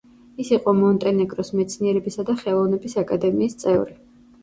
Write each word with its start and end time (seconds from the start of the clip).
ის 0.43 0.47
იყო 0.55 0.73
მონტენეგროს 0.77 1.53
მეცნიერებისა 1.61 2.27
და 2.33 2.37
ხელოვნების 2.43 3.01
აკადემიის 3.07 3.63
წევრი. 3.65 4.01